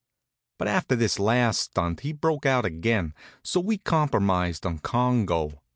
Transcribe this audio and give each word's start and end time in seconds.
But 0.57 0.67
after 0.67 0.95
this 0.95 1.19
last 1.19 1.61
stunt 1.61 1.99
he 1.99 2.11
broke 2.11 2.43
out 2.43 2.65
again; 2.65 3.13
so 3.43 3.59
we 3.59 3.77
compromised 3.77 4.65
on 4.65 4.79
Congo. 4.79 5.61